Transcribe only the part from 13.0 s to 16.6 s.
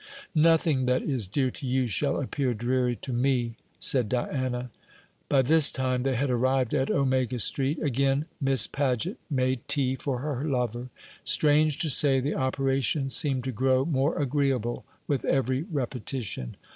seemed to grow more agreeable with every repetition.